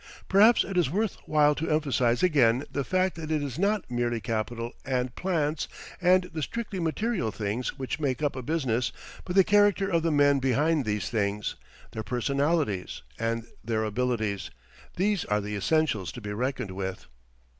Perhaps 0.27 0.63
it 0.63 0.77
is 0.77 0.89
worth 0.89 1.17
while 1.27 1.53
to 1.53 1.69
emphasize 1.69 2.23
again 2.23 2.63
the 2.71 2.83
fact 2.83 3.15
that 3.17 3.29
it 3.29 3.43
is 3.43 3.59
not 3.59 3.85
merely 3.87 4.19
capital 4.19 4.71
and 4.83 5.13
"plants" 5.13 5.67
and 6.01 6.23
the 6.33 6.41
strictly 6.41 6.79
material 6.79 7.29
things 7.31 7.77
which 7.77 7.99
make 7.99 8.23
up 8.23 8.35
a 8.35 8.41
business, 8.41 8.91
but 9.25 9.35
the 9.35 9.43
character 9.43 9.87
of 9.87 10.01
the 10.01 10.11
men 10.11 10.39
behind 10.39 10.85
these 10.85 11.07
things, 11.11 11.53
their 11.91 12.01
personalities, 12.01 13.03
and 13.19 13.45
their 13.63 13.83
abilities; 13.83 14.49
these 14.95 15.23
are 15.25 15.39
the 15.39 15.55
essentials 15.55 16.11
to 16.11 16.19
be 16.19 16.33
reckoned 16.33 16.71
with. 16.71 17.05